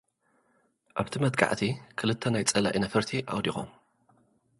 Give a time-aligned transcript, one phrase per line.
[1.01, 1.61] ኣብቲ መጥቃዕቲ
[1.97, 3.69] ኽልተ ናይ ጸላኢ ነፈርቲ ኣውዲቖም።